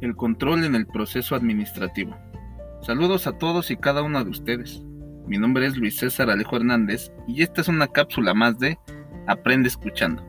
[0.00, 2.16] El control en el proceso administrativo.
[2.80, 4.82] Saludos a todos y cada uno de ustedes.
[5.26, 8.78] Mi nombre es Luis César Alejo Hernández y esta es una cápsula más de
[9.26, 10.24] Aprende escuchando.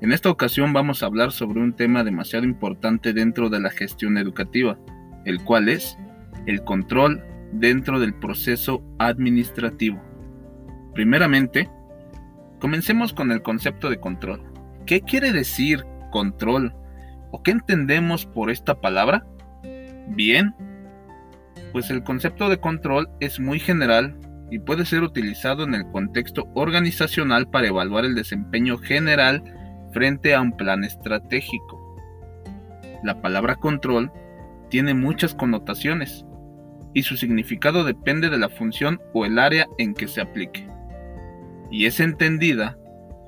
[0.00, 4.18] En esta ocasión vamos a hablar sobre un tema demasiado importante dentro de la gestión
[4.18, 4.76] educativa,
[5.24, 5.96] el cual es
[6.46, 10.02] el control dentro del proceso administrativo.
[10.92, 11.70] Primeramente,
[12.58, 14.42] comencemos con el concepto de control.
[14.86, 16.74] ¿Qué quiere decir control
[17.30, 19.24] ¿O qué entendemos por esta palabra?
[20.08, 20.54] Bien,
[21.72, 24.18] pues el concepto de control es muy general
[24.50, 29.42] y puede ser utilizado en el contexto organizacional para evaluar el desempeño general
[29.92, 31.96] frente a un plan estratégico.
[33.04, 34.10] La palabra control
[34.68, 36.24] tiene muchas connotaciones
[36.92, 40.66] y su significado depende de la función o el área en que se aplique.
[41.70, 42.76] Y es entendida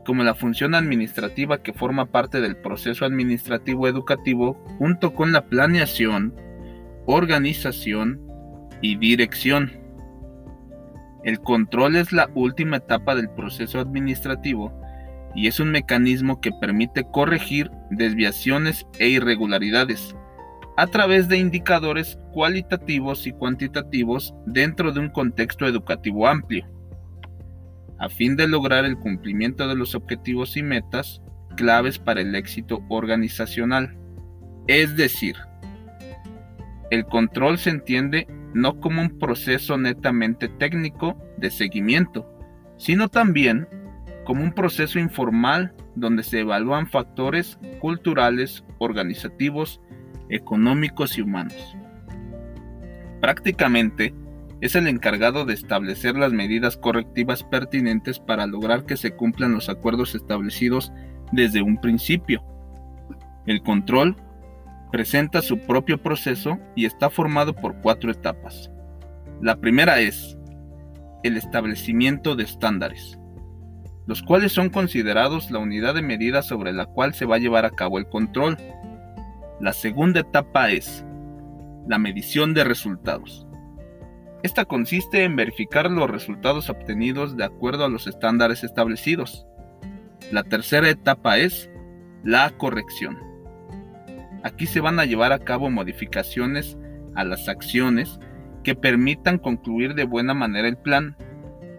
[0.04, 6.34] como la función administrativa que forma parte del proceso administrativo educativo junto con la planeación,
[7.06, 8.20] organización
[8.80, 9.72] y dirección.
[11.24, 14.72] El control es la última etapa del proceso administrativo
[15.34, 20.16] y es un mecanismo que permite corregir desviaciones e irregularidades
[20.76, 26.66] a través de indicadores cualitativos y cuantitativos dentro de un contexto educativo amplio
[28.02, 31.22] a fin de lograr el cumplimiento de los objetivos y metas
[31.56, 33.96] claves para el éxito organizacional.
[34.66, 35.36] Es decir,
[36.90, 42.28] el control se entiende no como un proceso netamente técnico de seguimiento,
[42.76, 43.68] sino también
[44.24, 49.80] como un proceso informal donde se evalúan factores culturales, organizativos,
[50.28, 51.76] económicos y humanos.
[53.20, 54.12] Prácticamente,
[54.62, 59.68] es el encargado de establecer las medidas correctivas pertinentes para lograr que se cumplan los
[59.68, 60.92] acuerdos establecidos
[61.32, 62.44] desde un principio.
[63.44, 64.16] El control
[64.92, 68.70] presenta su propio proceso y está formado por cuatro etapas.
[69.40, 70.38] La primera es
[71.24, 73.18] el establecimiento de estándares,
[74.06, 77.64] los cuales son considerados la unidad de medida sobre la cual se va a llevar
[77.64, 78.56] a cabo el control.
[79.60, 81.04] La segunda etapa es
[81.88, 83.48] la medición de resultados
[84.42, 89.46] esta consiste en verificar los resultados obtenidos de acuerdo a los estándares establecidos.
[90.32, 91.70] La tercera etapa es
[92.24, 93.18] la corrección.
[94.42, 96.76] Aquí se van a llevar a cabo modificaciones
[97.14, 98.18] a las acciones
[98.64, 101.16] que permitan concluir de buena manera el plan.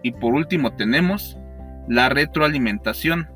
[0.02, 1.36] Y por último tenemos
[1.88, 3.28] la retroalimentación.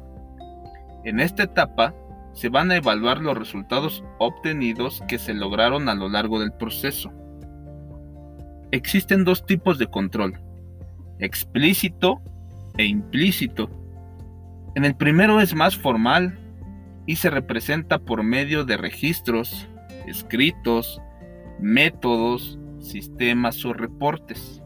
[1.04, 1.94] En esta etapa
[2.32, 7.12] se van a evaluar los resultados obtenidos que se lograron a lo largo del proceso.
[8.70, 10.38] Existen dos tipos de control,
[11.20, 12.20] explícito
[12.76, 13.70] e implícito.
[14.74, 16.38] En el primero es más formal
[17.06, 19.66] y se representa por medio de registros,
[20.06, 21.00] escritos,
[21.58, 24.62] métodos, sistemas o reportes.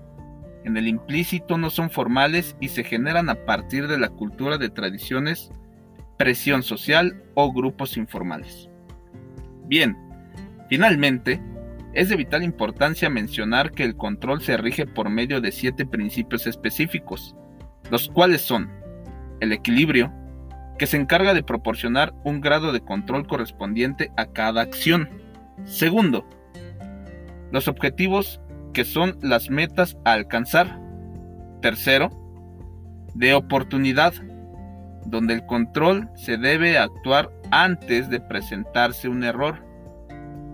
[0.65, 4.69] En el implícito no son formales y se generan a partir de la cultura de
[4.69, 5.53] tradiciones,
[6.19, 8.69] presión social o grupos informales.
[9.67, 9.97] Bien,
[10.69, 11.41] finalmente,
[11.95, 16.47] es de vital importancia mencionar que el control se rige por medio de siete principios
[16.47, 17.37] específicos,
[17.91, 18.71] los cuales son
[19.41, 20.13] el equilibrio,
[20.79, 25.09] que se encarga de proporcionar un grado de control correspondiente a cada acción.
[25.65, 26.27] Segundo,
[27.51, 28.41] los objetivos,
[28.73, 30.81] que son las metas a alcanzar.
[31.61, 32.11] Tercero,
[33.15, 34.15] de oportunidad,
[35.05, 39.65] donde el control se debe actuar antes de presentarse un error.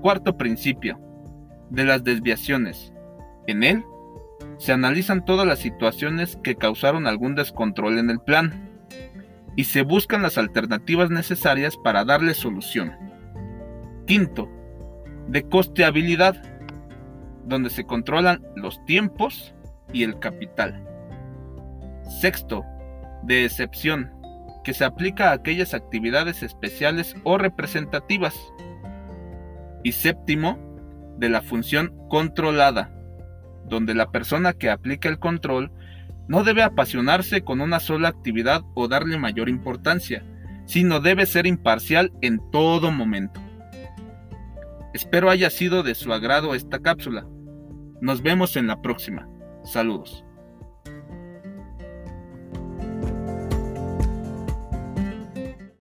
[0.02, 0.98] Cuarto principio,
[1.70, 2.92] de las desviaciones.
[3.46, 3.84] En él
[4.58, 8.68] se analizan todas las situaciones que causaron algún descontrol en el plan
[9.56, 12.92] y se buscan las alternativas necesarias para darle solución.
[14.06, 14.48] Quinto,
[15.28, 16.40] de costeabilidad,
[17.44, 19.54] donde se controlan los tiempos
[19.92, 20.84] y el capital.
[22.20, 22.64] Sexto,
[23.22, 24.12] de excepción,
[24.64, 28.36] que se aplica a aquellas actividades especiales o representativas.
[29.82, 30.58] Y séptimo,
[31.18, 32.90] de la función controlada,
[33.68, 35.70] donde la persona que aplica el control
[36.28, 40.24] no debe apasionarse con una sola actividad o darle mayor importancia,
[40.66, 43.40] sino debe ser imparcial en todo momento.
[44.94, 47.26] Espero haya sido de su agrado esta cápsula.
[48.00, 49.28] Nos vemos en la próxima.
[49.64, 50.24] Saludos.